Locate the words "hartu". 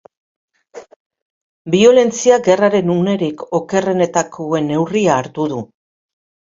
5.23-5.51